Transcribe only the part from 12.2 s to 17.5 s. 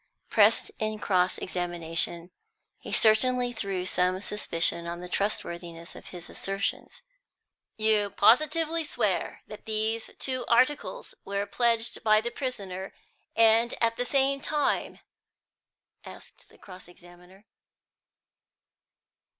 prisoner, and at the same time!" asked the cross examiner.